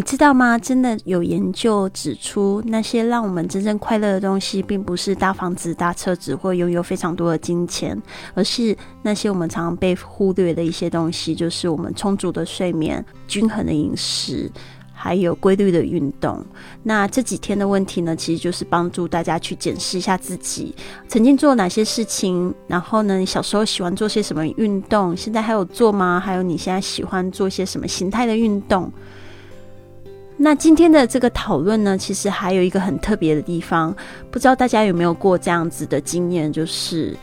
[0.00, 0.56] 你知道吗？
[0.56, 8.00] 真的有研究指出，那些让我们真正快乐的东西，并不是大房子、大车子或拥有非常多的金钱，
[8.32, 14.50] 而是那些我们常常被忽略的一些东西，就是我们充足的睡眠、均衡的饮食。
[15.02, 16.44] 还有规律的运动。
[16.82, 20.74] 那这几天的问题呢，其实就是帮助大家去检视一下自己
[21.08, 26.20] 曾经做哪些事情，然后呢，你小时候喜欢做些什么运动，现在还有做吗？
[26.20, 28.90] 还有你现在喜欢做些什么形态的运动？
[30.42, 33.94] 那今天的这个讨论呢，其实还有一个很特别的地方，
[34.30, 37.14] 不知道大家有没有过这样子的经验，就是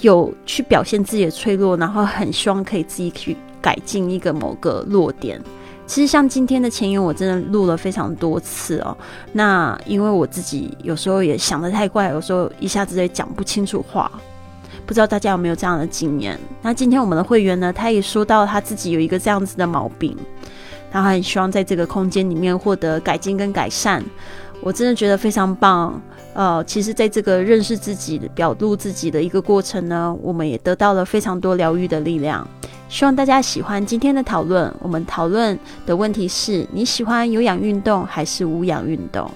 [0.00, 5.38] 有去表现自己的脆弱，然后很希望可以自己去改进一个某个弱点。
[5.86, 8.96] 其实像今天的前言，我真的录了非常多次哦。
[9.34, 14.10] 那因为我自己有时候也想得太快，有时候一下子也讲不清楚话。
[14.86, 16.40] 不知道大家有没有这样的经验？
[16.62, 20.16] 那今天我们的会员呢，他也说到他自己有一个这样子的毛病，
[20.90, 24.04] 他很希望在这个空间里面获得改进跟改善。
[24.62, 26.00] 我真的觉得非常棒。
[26.32, 32.46] 呃，其实在这个认识自己、表露自己的一个过程呢，我们也得到了非常多疗愈的力量。
[32.88, 34.72] 希望大家喜欢今天的讨论。
[34.80, 39.30] 我们讨论的问题是：你喜欢有氧运动还是无氧运动？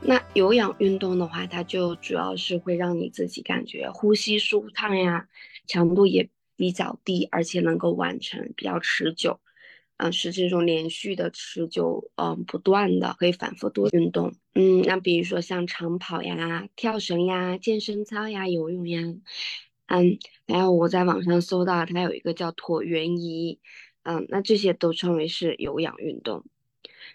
[0.00, 5.26] 那有氧运动的话，它就主要是会让你自己感觉呼吸舒畅呀，
[5.66, 9.40] 强度也比较低，而且能够完成比较持久。
[9.98, 14.34] 嗯，是这种连续的、持久、嗯不断的，可以反复多运动。
[14.54, 19.00] 嗯，那比如说像长跑呀、跳绳呀、健身操呀、游泳呀。
[19.86, 20.18] 嗯，
[20.48, 23.58] 还有我在网上搜到，它有一个叫椭圆仪，
[24.02, 26.44] 嗯，那这些都称为是有氧运动。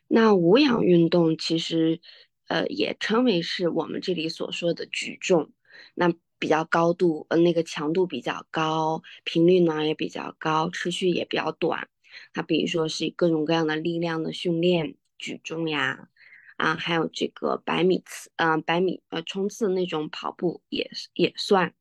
[0.08, 2.00] 那无氧运动其实，
[2.48, 5.52] 呃，也称为是我们这里所说的举重，
[5.96, 11.88] 那比较高度，呃，那个强度比较高，频率呢也比较高，持续也比较短。
[12.34, 16.10] 它比如说是各种各样的力量的训练，举重呀，
[16.58, 21.76] 啊，还有这个百米刺，嗯，百米呃冲刺那种跑步也也算。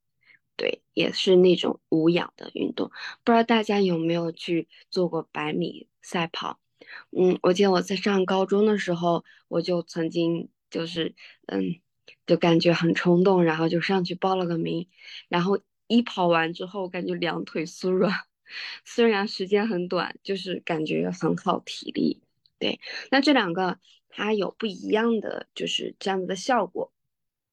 [0.56, 2.90] 对，也是那种无氧的运动，
[3.24, 6.60] 不知道大家有没有去做过百米赛跑？
[7.16, 11.14] 嗯，我记得我在上高中的时候，我就曾经就是，
[11.46, 11.80] 嗯，
[12.26, 14.88] 就感觉很冲动，然后就上去报了个名，
[15.28, 18.14] 然后一跑完之后，感觉两腿酥软，
[18.84, 22.22] 虽然时间很短，就是感觉很耗体力。
[22.58, 22.78] 对，
[23.10, 23.78] 那这两个
[24.08, 26.92] 它有不一样的，就是这样子的效果。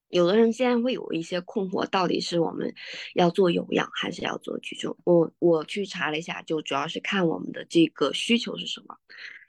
[0.10, 2.74] 有的人现在会有一些困惑，到底是我们
[3.14, 4.98] 要做有氧还是要做举重？
[5.04, 8.98] 我我去查了一下，就主要是看我们的这个需求是什么。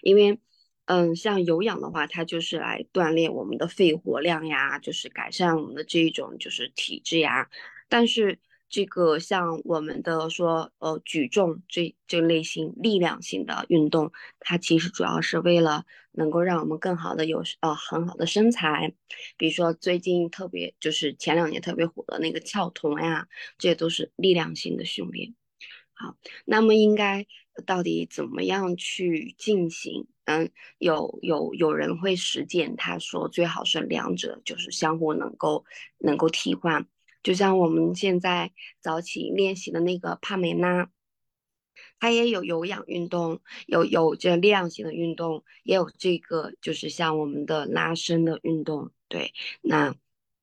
[0.03, 0.41] 因为，
[0.89, 7.51] 嗯，像有氧的话，它就是来锻炼我们的肺活量呀，就是改善我们的这一种就是体质呀。
[7.91, 8.39] 但是，
[8.71, 14.11] 这个像我们的说，呃，举重这这类型力量型的运动，
[14.41, 18.95] 它其实主要是为了能够让我们更好的有呃很好的身材，
[19.37, 23.29] 比如说最近特别就是前两年特别火的那个翘臀呀，
[23.59, 25.35] 这都是力量型的训练。
[25.93, 26.17] 好，
[26.47, 27.27] 那么应该
[27.63, 30.07] 到底怎么样去进行？
[30.25, 35.65] 嗯，有有有人会实践，他说最好是两者就是相互能够
[35.99, 36.87] 能够替换。
[37.23, 40.91] 就像我们现在早起练习的那个帕梅拉，
[41.99, 48.91] 它也有有氧运动，有有这力量型的运动，也有这个就是像我们的拉伸的运动。
[49.09, 49.33] 对，
[49.63, 49.95] 那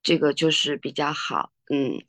[0.02, 2.02] 这个就是比较好，嗯，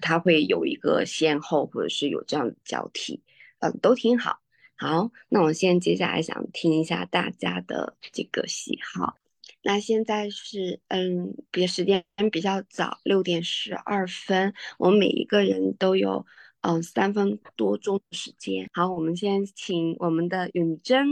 [0.00, 3.22] 它会有一个先后，或者是有这样的交替，
[3.58, 4.40] 嗯，都挺好。
[4.76, 9.16] 好，那我现在接下来想听一下大家的这个喜好。
[9.62, 14.52] 那现在是嗯，比时间比较早，六点十二分。
[14.78, 16.24] 我们每一个人都有
[16.60, 18.68] 嗯三分多钟时间。
[18.74, 21.06] 好，我们先请我们的允珍。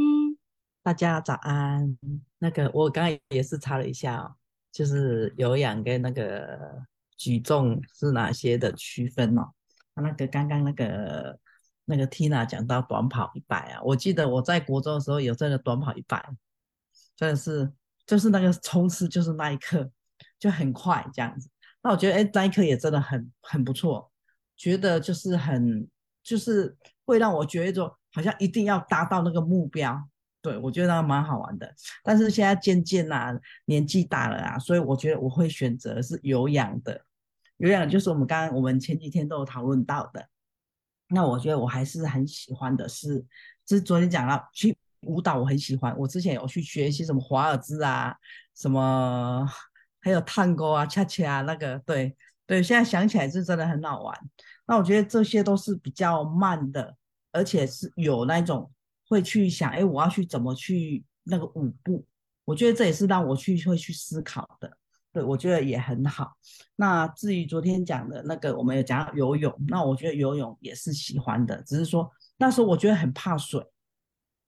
[0.83, 1.99] 大家早安。
[2.39, 4.35] 那个我刚刚也是查了一下哦，
[4.71, 6.85] 就是有氧跟那个
[7.17, 9.51] 举重是哪些的区分哦。
[9.95, 11.39] 那个刚刚那个
[11.85, 16.25] 那个 Tina 讲到短跑一百啊，我记得我在国中的时候有这个短跑一百，
[17.17, 17.73] 真的是。
[18.07, 19.91] 就是那个冲刺，就是那一刻
[20.39, 21.49] 就很快这样子。
[21.83, 24.13] 那我觉得，哎，那一刻也真的很很不错。
[24.59, 25.89] 觉得就是很，
[26.23, 26.77] 就是
[27.07, 29.99] 会让我觉得说，好像一定要达到那个目标。
[30.43, 31.75] 对我觉得那蛮好玩的。
[32.03, 37.01] 但是现在渐渐啊，年纪大了啊，所以我觉得我会选择是有氧的。
[37.57, 40.29] 有氧就是我们刚刚我们前几天都有讨论到的。
[41.15, 43.25] 那我觉得我还是很喜欢的是，
[43.65, 44.77] 就是昨天讲了去。
[45.07, 48.17] 舞蹈我很喜欢，我之前有去学习什么华尔兹啊，
[48.55, 49.47] 什么
[50.01, 52.17] 还有探戈啊、恰恰啊，那个对
[52.47, 54.19] 对，现在想起来是真的很好玩。
[54.67, 56.97] 那我觉得这些都是比较慢的，
[57.33, 58.73] 而且是有那种
[59.07, 62.07] 会去想，哎，我要去怎么去那个舞步？
[62.47, 64.75] 我觉得这也是让我去会去思考的。
[65.15, 66.33] 对，我觉得也很好。
[66.75, 73.65] 那至于昨天讲的那个，我们有讲游泳，那我觉得游泳也是喜欢的，只是说那时候我觉得很怕水，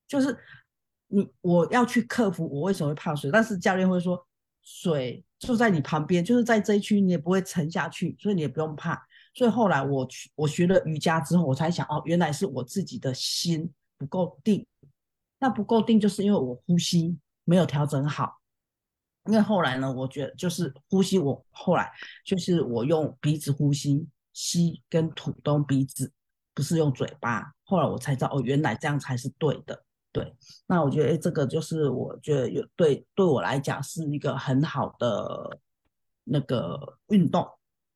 [0.09, 0.37] 就是
[1.07, 4.27] 你我要去克服我为什么会怕水，但是教练会说
[4.65, 9.01] 水就在你旁边，就是在这一区你也不会沉下去，所以你也不用怕。
[9.35, 14.67] 所以后来我去我学了瑜伽之后，我才想哦，原来是我自己的心不够定，
[15.39, 18.41] 那不够定就是因为我呼吸没有调整好。
[19.27, 21.91] 因为后来呢，我觉得就是呼吸，我后来
[22.25, 26.13] 就是我用鼻子呼吸，吸跟吐都鼻子，
[26.55, 27.53] 不是用嘴巴。
[27.65, 29.83] 后来我才知道，哦，原来这样才是对的。
[30.13, 30.35] 对，
[30.67, 35.59] 那我觉得，哎，这个就是我觉得有对对我来讲是一个很好的
[36.25, 37.47] 那个运动，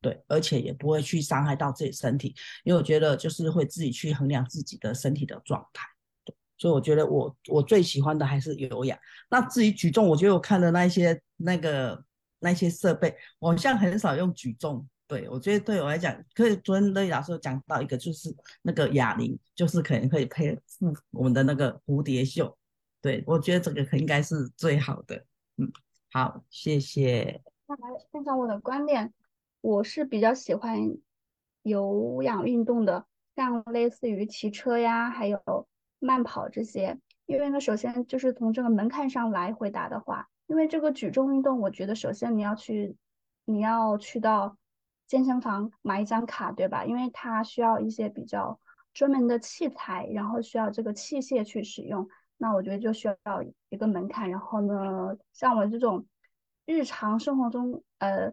[0.02, 2.34] 对，而且也不会去伤害到自己身体，
[2.64, 5.86] 因为我觉得就是会自己去衡量自己的身体的状态。
[6.60, 8.98] 所以我觉得我我最喜欢的还是有氧。
[9.30, 12.04] 那至于举重，我觉得我看的那些那个
[12.38, 14.86] 那些设备，我好像很少用举重。
[15.08, 18.28] 对我觉得对我来讲，可以昨天乐老师有讲到一个，就是
[18.60, 22.56] 那个哑铃，就是可能可以配附我们的那个蝴蝶袖。
[23.00, 25.24] 对我觉得这个应该是最好的。
[25.56, 25.72] 嗯，
[26.12, 27.40] 好，谢谢。
[27.66, 29.12] 那来分享我的观点，
[29.62, 30.78] 我是比较喜欢
[31.62, 35.66] 有氧运动的，像类似于骑车呀，还有。
[36.00, 42.96] 慢跑这些，因为呢，首先就是从这个门槛上来回答的话，因为这个举重运动，我觉得首先你要去，
[43.44, 44.56] 你要去到
[45.06, 46.86] 健身房买一张卡，对吧？
[46.86, 48.58] 因为它需要一些比较
[48.94, 52.08] 专门的器材，然后需要这个器械去使用，
[52.38, 53.16] 那我觉得就需要
[53.68, 54.30] 一个门槛。
[54.30, 56.06] 然后呢，像我这种
[56.64, 58.32] 日常生活中呃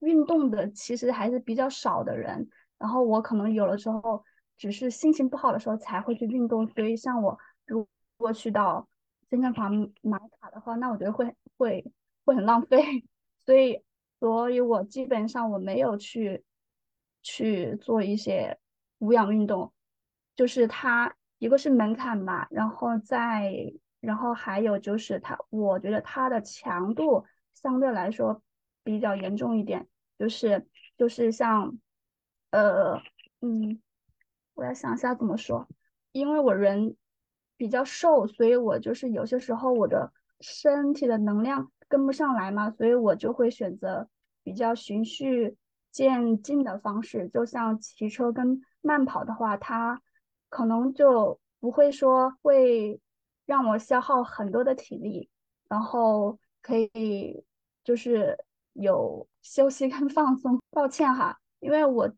[0.00, 2.48] 运动的其实还是比较少的人，
[2.78, 4.24] 然后我可能有的时候。
[4.62, 7.36] 只是心情不好的时候才会去运动，所以像我
[7.66, 7.84] 如
[8.16, 8.88] 果去到
[9.28, 11.84] 健身房买卡的话，那我觉得会会
[12.24, 13.04] 会很浪费，
[13.44, 13.82] 所以
[14.20, 16.44] 所以我基本上我没有去
[17.24, 18.56] 去做一些
[18.98, 19.72] 无氧运动，
[20.36, 23.52] 就是它一个是门槛吧，然后再
[23.98, 28.40] 然后还有就是它，我觉得它的强度相对来说
[28.84, 29.88] 比较严重一点，
[30.20, 31.76] 就是就是像
[32.52, 33.02] 呃
[33.40, 33.82] 嗯。
[34.62, 35.66] 我要想一下怎么说，
[36.12, 36.96] 因为我人
[37.56, 44.08] 比较瘦，所以我就是有些时候我的身体的能量跟不上来嘛，所以我就会选择
[44.44, 45.56] 比较循序
[45.90, 47.28] 渐进的方式。
[47.30, 50.00] 就像骑车跟慢跑的话，它
[50.48, 53.00] 可能就不会说会
[53.44, 55.28] 让我消耗很多的体力，
[55.68, 57.44] 然后可以
[57.82, 58.38] 就是
[58.74, 60.62] 有休息跟放松。
[60.70, 62.14] 抱歉哈，因为我。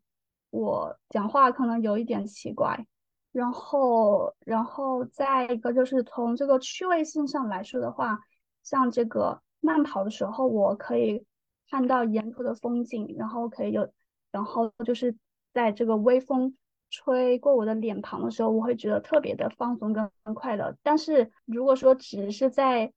[0.55, 2.87] 我讲话可能有一点奇怪，
[3.33, 8.21] 然后，然后再一个就是从这个趣味性上来说的话，
[8.63, 11.25] 像这个慢跑的时候，我可以
[11.69, 13.91] 看到沿途的风景，然后可以有，
[14.31, 15.17] 然后就是
[15.53, 16.55] 在这个微风
[16.89, 20.73] 吹过我的脸庞的时候，我会觉得特别的放松跟快乐。
[20.83, 22.93] 但是如果说只是在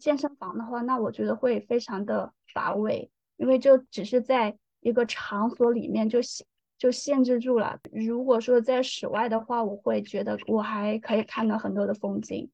[0.00, 6.46] 健身房的话，那我觉得会非常的乏味，因为就只是在一个场所里面就行。
[6.76, 7.78] 就限制住了。
[7.92, 12.50] 如果说在室外的话，我会觉得我还可以看到很多的风景，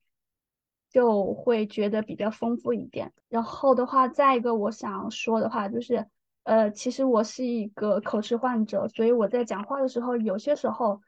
[0.91, 3.13] 就会觉得比较丰富一点。
[3.29, 6.07] 然后的话，再一个我想说的话就是，
[6.45, 11.01] 呃，其实我是一个口吃患者，所以我在讲话的时候，有些时候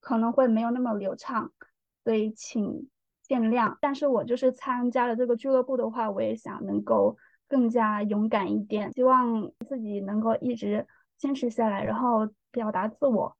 [0.00, 1.50] 可能会没有那么流畅，
[2.04, 2.88] 所以请
[3.22, 3.76] 见谅。
[3.80, 7.16] 但是我就是参加了这个俱乐部的话，我也想能够
[7.48, 12.28] 更加勇敢一点，希望自己能够一直坚持下来，然后。
[12.50, 13.36] 表达自我，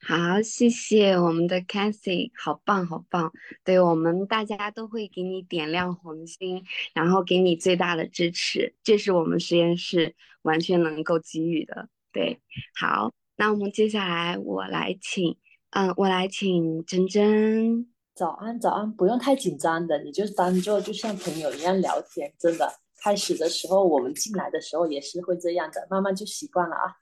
[0.00, 3.32] 好，谢谢我们的 Cathy，好棒好棒，
[3.64, 11.88] 对我们大家都会给你点亮红心，然后给你最大的支持，这是我们实验室完全能够给予的。
[12.12, 12.40] 对，
[12.78, 15.36] 好，那我们接下来我来请，
[15.70, 26.94] 嗯，我来请珍珍，早安早安，不用太紧张的，你就当做就像朋友一样聊天，真的，开始的时候我们进来的时候也是会这样的，慢慢就习惯了啊。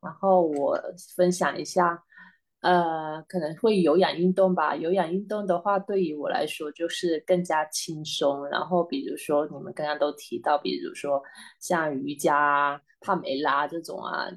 [0.00, 0.78] 然后我
[1.16, 2.02] 分享一下，
[2.60, 4.76] 呃，可能会有氧运动吧。
[4.76, 8.46] 有氧运动的话，对于我来说就是更加轻松。
[8.48, 11.22] 然后比如说你们刚刚都提到，比如说
[11.60, 14.28] 像瑜伽、帕梅拉这种啊，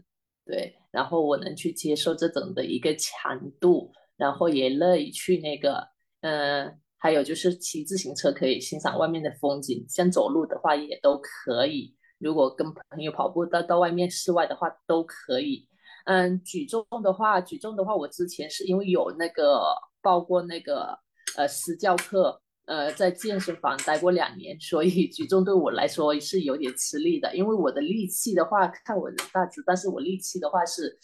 [0.46, 0.75] 对。
[0.91, 5.88] 然后我能去接受这种的一个强度，然后也乐意去那个，
[6.22, 11.96] 嗯，还有就是骑自行车可以欣赏外面的风景，像走路的话也都可以。
[12.22, 15.68] 如果跟朋友跑步到到外面室外的话都可以，
[16.06, 20.98] 嗯，举重的话，举重的话，我之前是因为有那个报过那个
[21.36, 27.36] 呃私教课，呃在健身房待过两年，所以举重对我来说是有点吃力的。
[27.36, 30.98] 因为我的力气的话，看我的大只，但是我力气的话是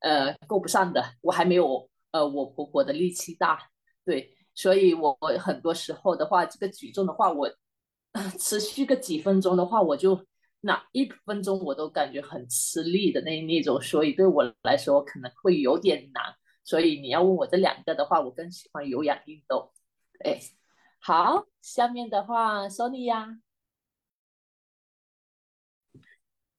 [0.00, 3.58] 呃够不上的，我还没有呃我婆婆的力气大，
[4.04, 7.48] 对，所以我我很多时候的话，这个举重的话，我
[8.38, 10.20] 持续个几分钟的话，我就。
[10.60, 16.24] 那一分钟我都感觉很吃力的那那种，所以对我来说可能会有点难。
[16.64, 19.70] 所以你要问我这两个的话，我更喜欢有氧运动。
[20.24, 20.40] 哎，
[20.98, 23.38] 好，下面的话，Sony 呀，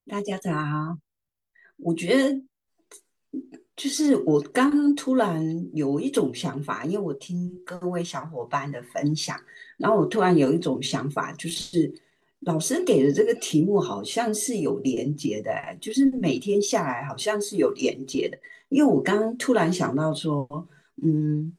[0.05, 0.51] 大家早。
[1.75, 2.41] 我觉得
[3.75, 9.37] 就是我刚刚突然有一种想法，因为我听各位小伙伴的分享，
[9.77, 12.06] 然后我突然有一种想法，就是。
[12.47, 15.51] 老师给的这个题目好像是有连接的，
[15.81, 18.37] 就是每天下来好像是有连接的。
[18.69, 20.47] 因为我刚刚突然想到说，
[21.03, 21.51] 嗯，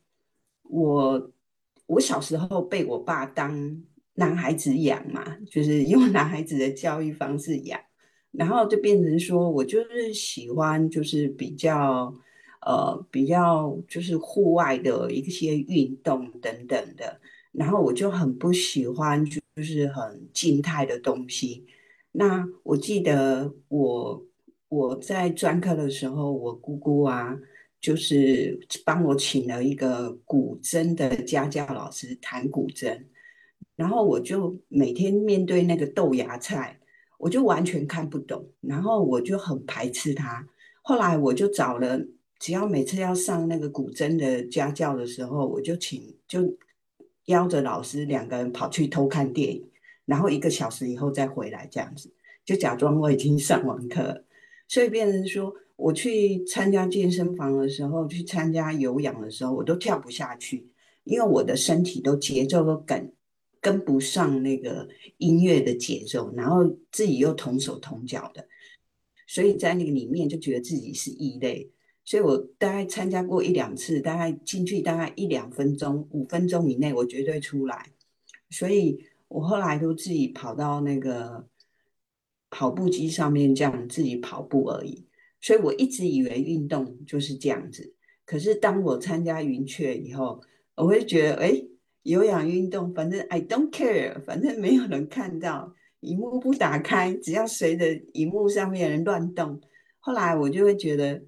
[0.63, 1.31] 我
[1.85, 3.83] 我小时候被我爸当
[4.15, 7.79] 男孩子养嘛，就是用男孩子的教育方式养，
[8.31, 12.15] 然后就变成说我就是喜欢就是比较
[12.63, 17.21] 呃比较就是户外的一些运动等等的。
[17.53, 21.67] 然后我就很不喜欢，就就是很静态的东西。
[22.13, 24.25] 那我记得我
[24.69, 27.37] 我在专科的时候，我姑姑啊，
[27.81, 33.03] 就是帮我请了一个古筝的家教老师弹古筝。
[33.75, 36.79] 然后我就每天面对那个豆芽菜，
[37.19, 40.47] 我就完全看不懂，然后我就很排斥他。
[40.83, 42.01] 后来我就找了，
[42.39, 46.57] 只要每次要上那个古筝的家教的时候，我就请就。
[47.29, 49.67] 邀着老师两个人跑去偷看电影，
[50.05, 52.13] 然后一个小时以后再回来，这样子
[52.45, 54.25] 就假装我已经上完课，
[54.67, 60.67] 所以变成说我去参加健身房的时候，去参加有氧的时候，我都跳不下去，
[61.05, 63.13] 因为我的身体都节奏都跟
[63.61, 68.47] 跟不上那个音乐的节奏，然后自己又同手同脚的，
[69.27, 71.71] 所以在那个里面就觉得自己是异类。
[72.09, 77.85] 所以我大概参加过一两次，大概进去大概一两分钟、五分钟以内，我绝对出来。
[78.49, 78.99] 所以
[79.29, 81.47] 我后来都自己跑到那个
[82.49, 85.05] 跑步机上面，这样自己跑步而已。
[85.43, 87.93] 所以我一直以为运动就是这样子。
[88.25, 90.41] 可是当我参加云雀以后，
[90.77, 91.63] 我会觉得，哎，
[92.05, 99.61] 有氧运动，反正 I don't care，反正没有人看到，荧幕不打开，只要随着荧幕上面人乱动。
[99.99, 101.23] 后来我就会觉得。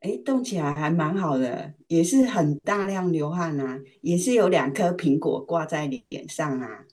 [0.00, 6.84] 哎，动起来还蛮好的，也是很大量流汗啊，也是有两颗苹果挂在脸上啊，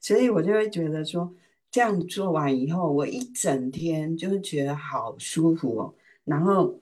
[0.00, 1.34] 所以我就会觉得说，
[1.70, 5.94] 这样做完以后，我一整天就是觉得好舒服哦。
[6.24, 6.80] 然后，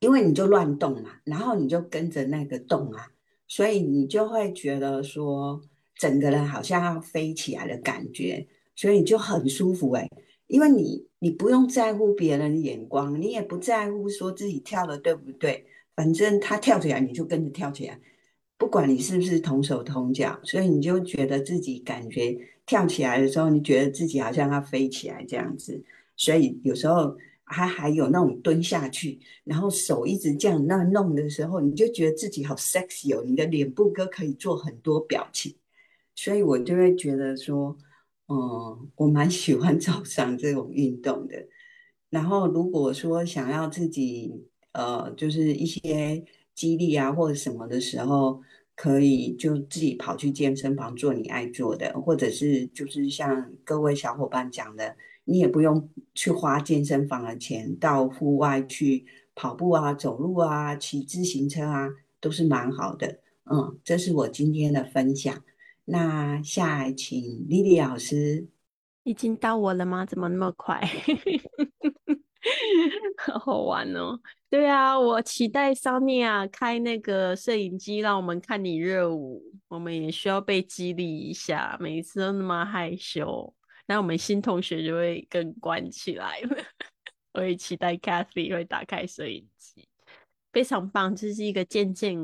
[0.00, 3.12] 因为你就乱动嘛，然后你就跟着那个动啊，
[3.46, 5.62] 所以你就会觉得说，
[5.94, 8.44] 整个人好像要飞起来的感觉，
[8.74, 10.08] 所以你就很舒服哎。
[10.52, 15.64] 因为你你不用在乎别人的眼光，你也不在乎说自己跳的对不对，
[15.96, 17.98] 反正他跳起来你就跟着跳起来，
[18.58, 25.82] 不管你是不是同手同脚，所以你就觉得自己感觉跳起来的时候，你觉得自己好像要飞起来这样子，
[26.18, 35.54] 所以有时候还还有那种蹲下去，然后手一直这样那弄的时候，你就觉得自己好 sexy 哦，你的脸部哥可以做很多表情，
[36.14, 37.74] 所以我就会觉得说。
[38.28, 41.46] 嗯，我蛮喜欢 早上这种运动的。
[42.10, 46.24] 然后，如果说想要自己呃，就是一些
[46.54, 48.40] 激励啊或者什么的时候，
[48.74, 61.88] 可以就自己跑去健身房做你爱做的，或者是就是像各位小伙伴讲的，你也不用去花健身房的钱，到户外去跑步啊、走路啊、骑自行车啊，
[62.20, 63.20] 都是蛮好的。
[63.50, 65.42] 嗯，这是我今天的分享。
[65.84, 68.48] 那下来请丽丽老师，
[69.02, 70.06] 已经到我了吗？
[70.06, 70.80] 怎么那么快？
[73.18, 74.18] 好好玩哦！
[74.50, 79.42] 对啊，我期待 Sonia 开那个摄影机，让我们看你热舞。
[79.68, 83.54] 我们也需要被激励一下，每一次都那么害羞，
[83.86, 86.56] 那我们新同学就会更关起来了。
[87.34, 89.88] 我也期待 Kathy 会打开摄影机，
[90.52, 92.16] 非常棒，这是一个渐渐。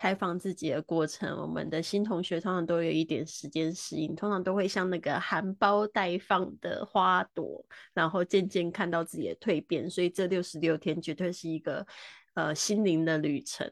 [0.00, 9.90] 开放自己的过程，我们的新同学通常都有一点时间适应，通常都会像那个含苞待放的花朵，然后渐渐看到自己的蜕变。
[9.90, 11.86] 所以这六十六天绝对是一个
[12.32, 13.70] 呃心灵的旅程，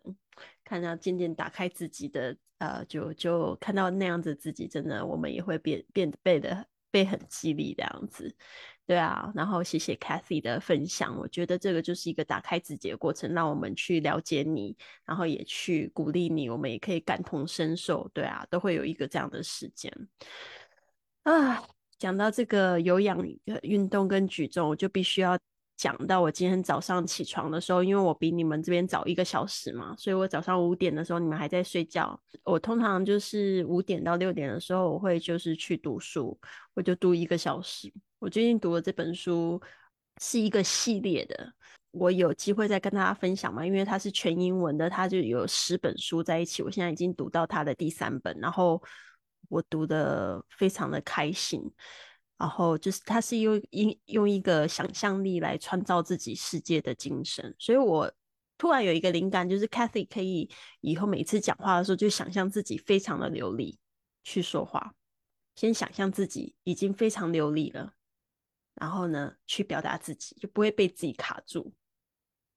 [0.62, 8.36] 看到渐渐打开自己的呃，就就看到那样子自己，真的我们也会变变得变得被很激励这样子。
[8.88, 18.10] 对啊，然后谢谢 Kathy 的分享，我觉得这个就是一个打开自己的过程，让我们去了解你，然后也去鼓励你，我们也可以感同身受。
[18.14, 19.92] 对啊，都会有一个这样的时间
[21.24, 21.62] 啊。
[21.98, 23.22] 讲到这个有氧
[23.62, 25.38] 运动跟举重，我就必须要
[25.78, 32.20] 讲到我今天早上起床的时候，因为我比你们这边早一个小时嘛，所以我早上五点的时候你们还在睡觉。
[32.42, 36.36] 我通常就是五点到六点的时候，我会就是去读书，
[36.74, 37.90] 我就读一个小时。
[38.18, 39.62] 我最近读的这本书
[40.20, 41.52] 是一个系列的，
[41.92, 46.60] 我有机会再跟大家分享嘛，因为它是全英文的，它就有十本书在一起。
[46.60, 48.82] 我现在已经读到它的第三本，然后
[49.48, 51.62] 我读的非常的开心。
[52.38, 58.10] 然后就是他是用用用一个想象力来创造自己世界的精神，所以我
[58.56, 60.48] 突然有一个灵感，就是 Cathy 可以
[60.80, 63.78] 以后每次讲话的时候就想象自己非常的流利
[64.22, 64.94] 去说话，
[65.56, 67.92] 先想象自己已经非常流利了。
[68.74, 71.72] 然后呢，去表达自己，就不会被自己卡住，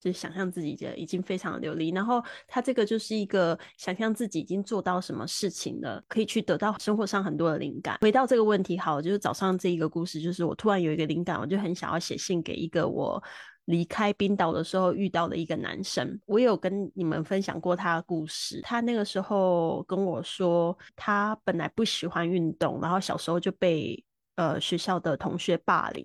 [0.01, 1.91] 就是想象自己的已经非常流利。
[1.91, 7.97] 然后他这个就是一个想象自己已经做到什么事情了，可以去得到生活上很多的灵感。
[8.01, 13.23] 回到这个问题，好，就是早上这一个故事，就是我突然有一个灵感，我就很想要写信给一个我
[13.65, 16.19] 离开冰岛的时候遇到的一个男生。
[16.25, 24.03] 我有跟你们分享过他的故事，他那个时候跟我说，他本来不喜欢运动，然后小时候就被。
[24.35, 26.03] 呃，学校的同学霸凌，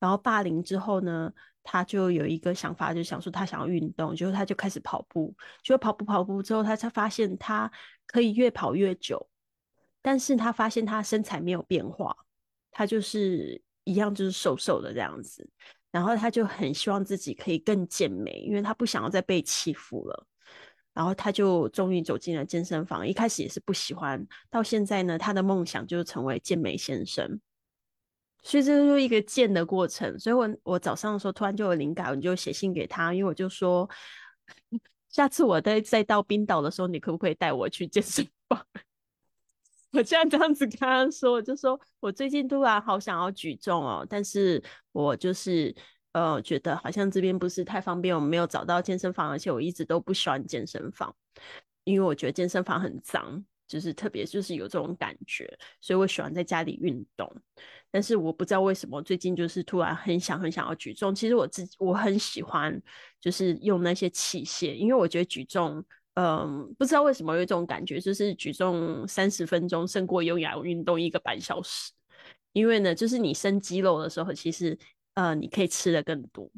[0.00, 1.32] 然后霸凌之后呢，
[1.70, 7.70] 他就有一个想法，就想说他想要运动，结果他就开始跑步，就跑步跑步之后，他才发现他
[8.06, 9.28] 可以越跑越久，
[10.00, 12.16] 但是他发现他身材没有变化，
[12.70, 15.46] 他就是一样就是瘦瘦的这样子，
[15.90, 20.26] 然后他就很希望自己可以更健美，因为他不想要再被欺负了。
[20.94, 27.38] 然后他就终于走进了健身房，一开始也是不喜欢，到现在呢，他的梦想就是成为健美先生。
[28.42, 30.18] 所以这就是一个健的过程。
[30.18, 33.88] 所以我我早上的时候突然就有灵感，我就写信给他，因为我就说，
[35.08, 38.64] 下次我再再到冰岛的时候，你可不可以带我去健身房？
[39.92, 45.74] 我现在这样子跟他说，我就说我最近突然好想要举重哦，但是我就是。
[46.12, 51.14] 呃，觉得好像这边不是太方便，我没有找到健身房，而且我一直都不喜欢健身房，
[51.84, 55.46] 因为我觉得健身房很脏，就是特别就是有这种感觉，
[55.80, 57.30] 所以我喜欢在家里运动。
[57.90, 61.14] 但是我不知道为什么最近就是突然很想很想要举重。
[61.14, 62.80] 其实我自己我很喜欢
[63.20, 71.92] 就是用那些器械，因为我觉得举重，嗯，不知道为什么有一种感觉，就是举重三十分钟胜过有氧运动一个半小时。
[72.52, 74.76] 因为呢，就是你生肌肉的时候，其实。
[75.14, 76.48] 呃，你可以吃的更多，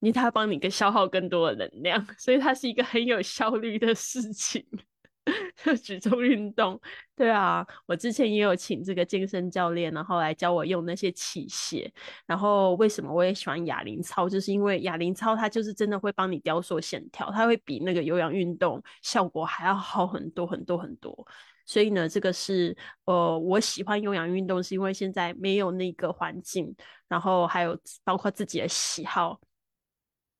[0.00, 4.66] 因为它帮你更消耗更多的能量，所以它是一个很有效率的事情。
[5.82, 6.80] 举重运动，
[7.16, 11.90] 对啊，我之前也有请这个健身教练，然后来教我用那些器械。
[12.26, 21.26] 然后为什么我也喜欢哑铃操，就是因为哑铃操它就是真的会帮你雕塑线条，它会比那个有氧运动效果还要好很多很多很多。
[21.66, 26.74] 所以呢，这个是呃，我喜欢有氧运动，是因为现在没有那个环境，
[27.08, 29.38] 然后还有包括自己的喜好。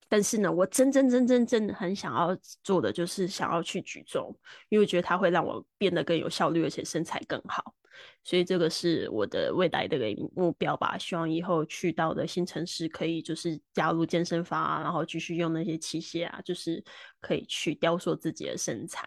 [0.09, 4.35] 但是呢，我真真真真真很想要做的就是想要去举重，
[4.69, 7.75] 因为我觉得它会让我变得更有效率，而且身材更好。
[8.23, 10.97] 所以这个是我的未来的一个目标吧。
[10.97, 16.83] 希望以后去到的新城市可以就是加入健身房啊，然后继续用那些器械啊，就是
[17.21, 19.05] 可以去雕塑自己的身材。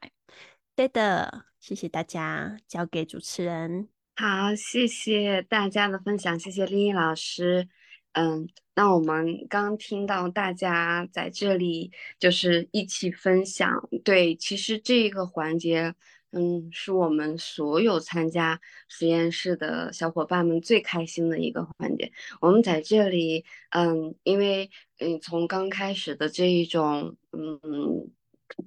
[0.76, 3.88] 对的，谢谢大家，交给主持人。
[4.16, 7.70] 好，谢谢大家的分享，谢谢丽丽老师。
[8.14, 15.94] 嗯，那我们刚听到大家在这里就是一起分享，对，其实这个环节，
[16.32, 22.12] 嗯，是我们所有参加实验室的小伙伴们最开心的一个环节。
[22.42, 24.70] 我们在这里，嗯，因为
[25.00, 28.12] 嗯，从刚开始的这一种，嗯。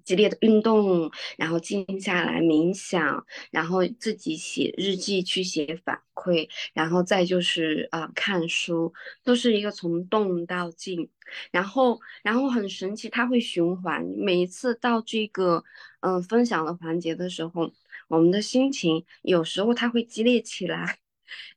[0.05, 8.93] 激烈的运动，然后静下来冥想，然后自己写日记去写反馈，然后再就是啊看书，
[9.23, 11.09] 都是一个从动到静，
[11.51, 14.05] 然后然后很神奇，它会循环。
[14.17, 15.65] 每一次到这个
[16.01, 17.73] 嗯分享的环节的时候，
[18.09, 20.99] 我们的心情有时候它会激烈起来，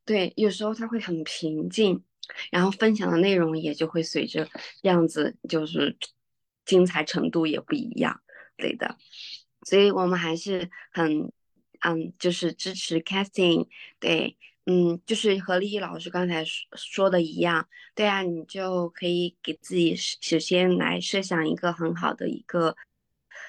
[0.04, 2.02] 对，有时候它会很平静，
[2.50, 4.48] 然后分享的内容也就会随着
[4.82, 5.96] 这样子就是。
[6.68, 8.20] 精彩程度也不一样，
[8.58, 8.98] 对的，
[9.62, 11.32] 所以我们还是很，
[11.80, 13.66] 嗯，就是支持 casting，
[13.98, 22.76] 对，嗯，就是和丽丽老师刚才说说的一样，对啊，你就可以给自己首先来设想一个很好的一个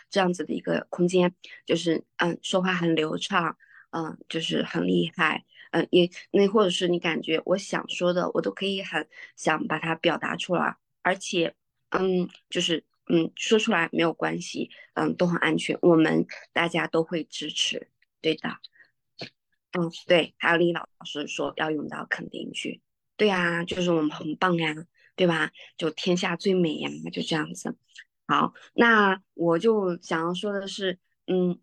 [0.09, 3.57] 这样子的一个空间，就是嗯，说话很流畅，
[3.91, 9.05] 嗯，就是很厉害，嗯，也那或者是你感觉我想说的，我都可以很
[9.35, 11.53] 想把它表达出来，而且，
[11.89, 17.89] 嗯，就是嗯说出来没有关系，嗯，都很安全，我们大家都会支持，
[18.21, 18.49] 对的，
[19.71, 22.81] 嗯，对，还有李老师说要用到肯定句，
[23.17, 24.73] 对呀，就是我们很棒呀，
[25.15, 25.51] 对吧？
[25.77, 27.75] 就天下最美呀，就这样子。
[28.27, 31.59] 好，那我就想要说的是，嗯。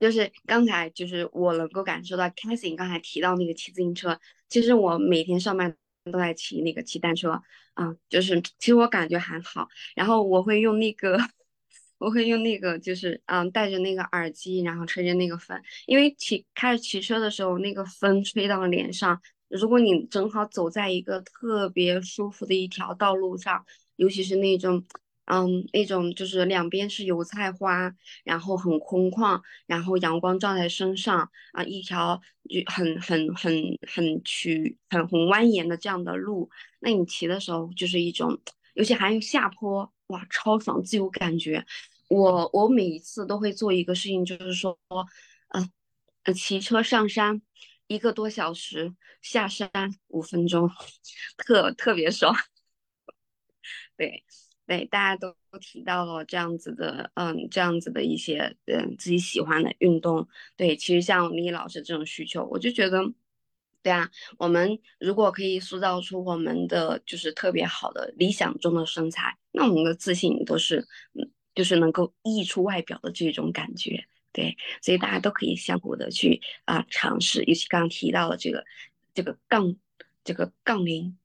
[0.00, 7.40] 就是刚才，就是我能够感受到 c a s i e 刚才提到那个骑自行车，其实我每天上班都在骑那个骑单车，
[7.74, 9.68] 啊，就是其实我感觉还好。
[9.94, 11.18] 然后我会用那个，
[11.98, 23.64] 我会用那个，就是嗯，戴着那个耳机，然后吹着那个风，因为骑开始骑车的时候，那个风吹到脸上，如果你正好走在一个特别舒服的一条道路上，
[23.96, 24.84] 尤其是那种。
[25.32, 33.54] 嗯，那种就是两边是油菜花，然后很空旷，然后阳光照在身上啊，一条就很很很
[33.86, 38.36] 很曲很很蜿蜒的这样的路，那你骑的时候就是一种，
[38.74, 41.64] 尤其还有下坡，哇，超爽，自由感觉。
[42.08, 44.76] 我我每一次都会做一个事情，就是说，
[45.50, 45.70] 嗯，
[46.34, 47.40] 骑车上山
[47.86, 49.70] 一个多小时，下山
[50.08, 50.68] 五分钟，
[51.36, 52.34] 特特别爽，
[53.96, 54.24] 对。
[54.70, 60.28] 对，大家都提到了这样子的，嗯，这样子的一些，嗯，自己喜欢的运动。
[60.56, 63.00] 对，其实像李老师这种需求，我就觉得，
[63.82, 74.04] 对啊，我们如果可以塑造出我们的就是特别好的理想中的身材，那我们的自信都是，嗯，就是能够溢出外表的这种感觉。
[74.30, 78.64] 对，所以大家都可以相互的去啊尝试，尤其刚刚提到的这个，
[79.14, 79.74] 这个杠，
[80.22, 81.18] 这个杠铃，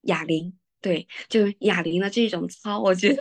[0.00, 0.56] 哑铃。
[0.86, 3.20] 对，就哑铃的这种操，我觉得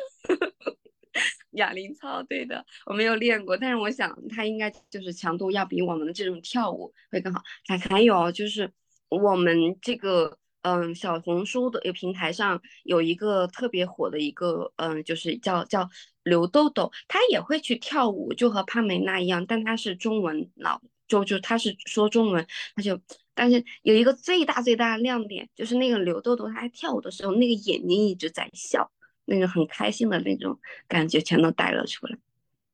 [1.53, 7.41] 哑铃操，对的，我没有练过，但是我想它应该就是强度要比我们的这种跳舞会更好。
[7.67, 8.71] 还还有就是
[9.09, 15.89] 我们这个嗯小红书的平台上有一个特别火的一个嗯，就是叫叫
[16.21, 23.01] 刘豆豆，他也会去跳舞，就和帕美娜一样，但他是中文老，就就他是说中文，他就。
[23.35, 28.89] 但是有一个最大最大的亮点，就是那个刘豆豆，她跳舞的时候，那个眼睛一直在笑，
[29.25, 32.17] 那个很开心的那种感觉全都带了出来。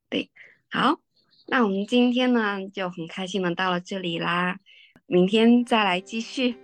[0.08, 0.30] 对，
[0.70, 1.00] 好，
[1.48, 4.60] 那我们今天呢就很开心的到了这里啦，
[5.08, 6.56] 明天再来继续。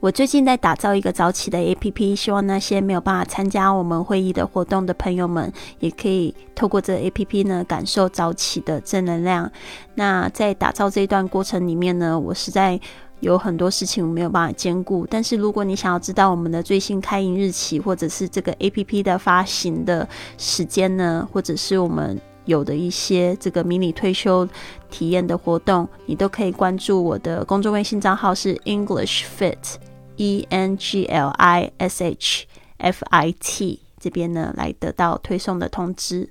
[0.00, 9.50] 我最近在打造一个早起的 APP，希望那些没有办法参加我们会议的活动的朋友们，也可以透过这 APP 呢感受早起的正能量。
[9.94, 12.80] 那在打造这一段过程里面呢，我是在。
[13.20, 24.46] 有很多事情我没有办法兼顾，但是如果你想要知道我们的最新开营日期，或者是这个 A P P 的发行的时间呢，或者是我们有的一些这个迷你退休
[24.90, 29.76] 体验的活动，你都可以关注我的公众微信账号是 English Fit
[30.16, 36.28] E N G L I S H F I T 这边呢来得到推送的通知。